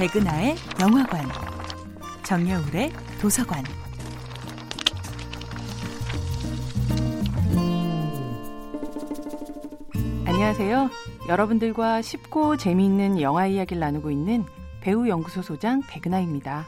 백은하의 0.00 0.56
영화관, 0.80 1.28
정여울의 2.22 2.90
도서관. 3.20 3.62
안녕하세요. 10.24 10.88
여러분들과 11.28 12.00
쉽고 12.00 12.56
재미있는 12.56 13.20
영화 13.20 13.46
이야기를 13.46 13.78
나누고 13.78 14.10
있는 14.10 14.42
배우 14.80 15.06
연구소 15.06 15.42
소장 15.42 15.82
백은하입니다. 15.86 16.64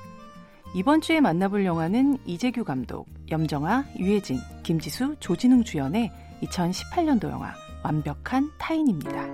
이번 0.75 1.01
주에 1.01 1.23
만나볼 1.23 1.65
영화는 1.65 2.19
이재규 2.27 2.65
감독, 2.65 3.07
염정아, 3.31 3.87
유해진, 3.99 4.41
김지수, 4.63 5.17
조진웅 5.21 5.65
주연의 5.65 6.13
2018년도 6.43 7.31
영화 7.31 7.55
완벽한 7.83 8.51
타인입니다. 8.59 9.27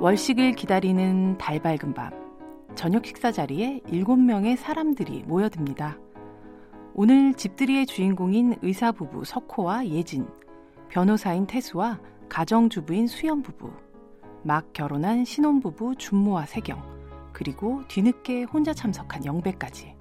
월식을 0.00 0.56
기다리는 0.56 1.38
달 1.38 1.60
밝은 1.60 1.94
밤. 1.94 2.23
저녁 2.74 3.06
식사 3.06 3.30
자리에 3.30 3.80
7명의 3.86 4.56
사람들이 4.56 5.22
모여듭니다. 5.26 5.98
오늘 6.94 7.34
집들이의 7.34 7.86
주인공인 7.86 8.56
의사 8.62 8.92
부부 8.92 9.24
석호와 9.24 9.88
예진, 9.88 10.26
변호사인 10.88 11.46
태수와 11.46 12.00
가정주부인 12.28 13.06
수연 13.06 13.42
부부, 13.42 13.70
막 14.42 14.72
결혼한 14.72 15.24
신혼부부 15.24 15.96
준모와 15.96 16.46
세경, 16.46 16.82
그리고 17.32 17.82
뒤늦게 17.88 18.44
혼자 18.44 18.74
참석한 18.74 19.24
영배까지. 19.24 19.94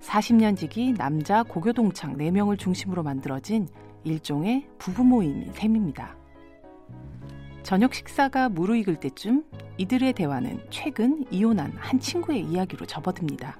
40년 0.00 0.56
지기 0.56 0.92
남자 0.92 1.42
고교동창 1.42 2.16
4명을 2.16 2.58
중심으로 2.58 3.02
만들어진 3.02 3.66
일종의 4.04 4.68
부부 4.78 5.04
모임인 5.04 5.52
셈입니다. 5.52 6.16
저녁 7.68 7.92
식사가 7.92 8.48
무르익을 8.48 8.96
때쯤 8.96 9.44
이들의 9.76 10.14
대화는 10.14 10.58
최근 10.70 11.26
이혼한 11.30 11.74
한 11.76 12.00
친구의 12.00 12.42
이야기로 12.46 12.86
접어듭니다. 12.86 13.58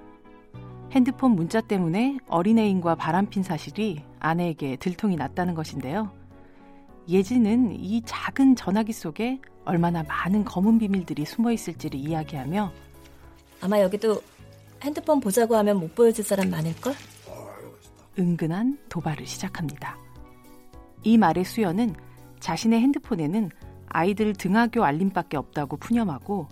핸드폰 0.93 1.33
문자 1.33 1.61
때문에 1.61 2.17
어린애인과 2.27 2.95
바람핀 2.95 3.43
사실이 3.43 4.03
아내에게 4.19 4.77
들통이 4.77 5.17
났다는 5.17 5.53
것인데요. 5.53 6.11
예진은 7.07 7.73
이 7.79 8.01
작은 8.07 8.57
전화기 8.57 8.95
속에 8.95 9.43
얼마나 9.67 10.03
많은 10.05 10.47
검은 10.47 10.79
비밀들이 10.79 11.27
숨어 11.27 11.53
있을지를 11.53 12.01
이야기하며 12.01 12.73
아마 13.61 13.79
여기도 13.83 14.23
핸드폰 14.81 15.21
보자고 15.21 15.55
하면 15.55 15.81
못 15.81 15.95
보여줄 15.95 16.25
사람 16.25 16.49
많을걸? 16.49 16.95
은근한 18.19 18.79
도발을 18.89 19.27
시작합니다. 19.27 19.99
이 21.03 21.19
말의 21.19 21.45
수연은 21.45 21.95
자신의 22.41 22.81
핸드폰에는 22.81 23.51
아이들 23.99 24.33
등하교 24.33 24.85
알림밖에 24.85 25.37
없다고 25.37 25.77
푸념하고 25.79 26.47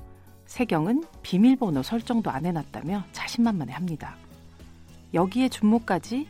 세경은 0.47 1.05
비밀번호 1.23 1.85
설정도 1.85 2.29
안 2.29 2.45
해놨다며 2.45 3.05
자신만만해 3.13 3.73
합니다. 3.73 4.17
여기에 5.15 5.51
준모까지 5.51 6.27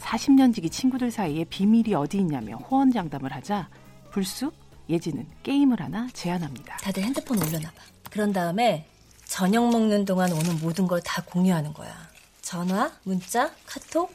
40년 0.00 0.52
지기 0.52 0.68
친구들 0.68 1.12
사이에 1.12 1.44
비밀이 1.44 1.94
어디 1.94 2.18
있냐며 2.18 2.56
호언장담을 2.56 3.32
하자 3.32 3.68
불쑥 4.10 4.52
예지는 4.88 5.28
게임을 5.44 5.80
하나 5.80 6.08
제안합니다. 6.12 6.78
다들 6.78 7.04
핸드폰 7.04 7.38
올려놔봐. 7.38 7.74
그런 8.10 8.32
다음에 8.32 8.88
저녁 9.24 9.70
먹는 9.70 10.04
동안 10.04 10.32
오는 10.32 10.58
모든 10.60 10.88
걸 10.88 11.00
다 11.00 11.22
공유하는 11.22 11.72
거야. 11.74 11.94
전화, 12.42 12.90
문자, 13.04 13.52
카톡, 13.66 14.12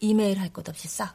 이메일 0.00 0.40
할 0.40 0.48
것 0.52 0.68
없이 0.68 0.88
싹. 0.88 1.14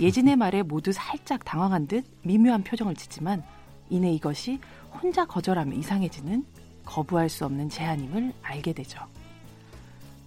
예진의 0.00 0.36
말에 0.36 0.62
모두 0.62 0.90
살짝 0.92 1.44
당황한 1.44 1.86
듯 1.86 2.06
미묘한 2.22 2.64
표정을 2.64 2.94
짓지만 2.94 3.42
이내 3.90 4.12
이것이 4.12 4.60
혼자 4.90 5.24
거절하면 5.26 5.78
이상해지는 5.78 6.44
거부할 6.84 7.28
수 7.28 7.44
없는 7.44 7.68
제안임을 7.68 8.32
알게 8.42 8.72
되죠. 8.72 9.00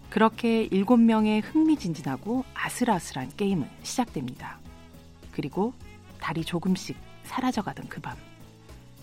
그렇게 0.09 0.63
일곱 0.63 0.97
명의 0.97 1.39
흥미진진하고 1.39 2.43
아슬아슬한 2.53 3.31
게임은 3.37 3.67
시작됩니다. 3.83 4.59
그리고 5.31 5.73
달이 6.19 6.43
조금씩 6.43 6.97
사라져가던 7.23 7.87
그 7.87 8.01
밤, 8.01 8.17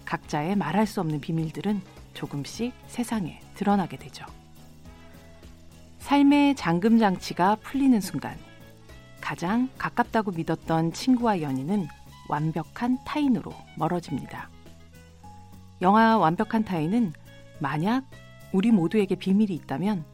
각자의 0.04 0.56
말할 0.56 0.86
수 0.86 1.00
없는 1.00 1.20
비밀들은 1.20 1.80
조금씩 2.14 2.74
세상에 2.86 3.40
드러나게 3.54 3.96
되죠. 3.96 4.24
삶의 6.00 6.56
잠금 6.56 6.98
장치가 6.98 7.56
풀리는 7.56 8.00
순간, 8.00 8.36
가장 9.20 9.68
가깝다고 9.78 10.32
믿었던 10.32 10.92
친구와 10.92 11.40
연인은 11.42 11.88
완벽한 12.28 12.98
타인으로 13.04 13.52
멀어집니다. 13.76 14.50
영화 15.80 16.18
완벽한 16.18 16.64
타인은 16.64 17.12
만약 17.60 18.04
우리 18.52 18.70
모두에게 18.70 19.14
비밀이 19.14 19.54
있다면 19.54 20.04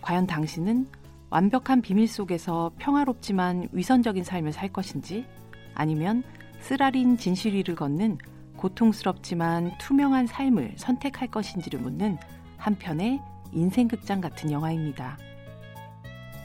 과연 0.00 0.26
당신은 0.26 0.88
완벽한 1.30 1.82
비밀 1.82 2.06
속에서 2.06 2.70
평화롭지만 2.78 3.68
위선적인 3.72 4.24
삶을 4.24 4.52
살 4.52 4.68
것인지 4.68 5.26
아니면 5.74 6.22
쓰라린 6.60 7.16
진실 7.16 7.54
위를 7.54 7.74
걷는 7.74 8.18
고통스럽지만 8.56 9.72
투명한 9.78 10.26
삶을 10.26 10.74
선택할 10.76 11.28
것인지를 11.28 11.80
묻는 11.80 12.18
한편의 12.56 13.20
인생극장 13.52 14.20
같은 14.20 14.50
영화입니다. 14.50 15.18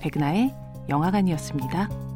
백나의 0.01 0.53
영화관이었습니다. 0.89 2.08